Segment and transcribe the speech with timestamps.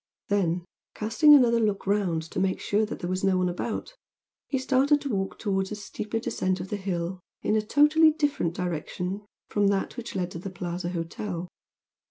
[0.29, 3.93] Then, casting another look round to make sure that there was no one about,
[4.47, 8.55] he started to walk towards a steeper descent of the hill in a totally different
[8.55, 11.49] direction from that which led to the "Plaza" hotel.